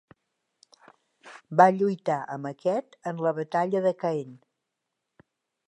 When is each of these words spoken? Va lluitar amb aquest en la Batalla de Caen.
Va 1.61 1.67
lluitar 1.75 2.17
amb 2.37 2.49
aquest 2.53 2.99
en 3.13 3.21
la 3.27 3.35
Batalla 3.41 3.83
de 3.87 3.93
Caen. 4.05 4.35